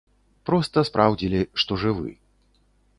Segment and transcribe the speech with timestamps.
[0.49, 2.11] Проста спраўдзілі, што жывы.